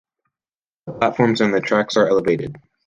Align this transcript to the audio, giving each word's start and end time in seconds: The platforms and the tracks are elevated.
The 0.87 0.93
platforms 0.93 1.41
and 1.41 1.53
the 1.53 1.61
tracks 1.61 1.95
are 1.95 2.07
elevated. 2.07 2.55